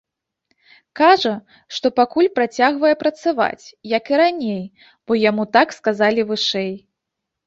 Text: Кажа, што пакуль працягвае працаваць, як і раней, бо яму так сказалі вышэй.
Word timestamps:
Кажа, 0.99 1.33
што 1.75 1.87
пакуль 1.99 2.29
працягвае 2.37 2.93
працаваць, 3.03 3.65
як 3.97 4.09
і 4.13 4.19
раней, 4.21 4.63
бо 5.07 5.19
яму 5.29 5.43
так 5.59 5.67
сказалі 5.79 6.21
вышэй. 6.31 6.73